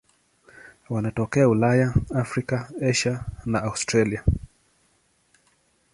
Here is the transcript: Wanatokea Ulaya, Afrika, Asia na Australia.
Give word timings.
Wanatokea 0.89 1.49
Ulaya, 1.49 1.93
Afrika, 2.15 2.71
Asia 2.89 3.25
na 3.45 3.61
Australia. 3.69 4.25